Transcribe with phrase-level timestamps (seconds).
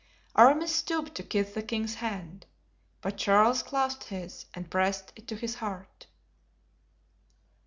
[0.35, 2.47] Aramis stooped to kiss the king's hand,
[3.01, 6.07] but Charles clasped his and pressed it to his heart.